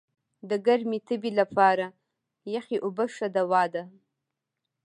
د 0.49 0.51
ګرمي 0.65 0.99
تبي 1.07 1.31
لپاره 1.39 1.85
یخي 2.55 2.77
اوبه 2.85 3.05
ښه 3.15 3.27
دوا 3.35 3.63
ده. 3.73 3.83